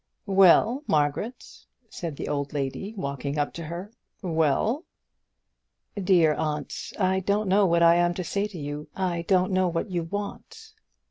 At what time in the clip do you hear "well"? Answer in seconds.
0.25-0.83, 4.23-4.83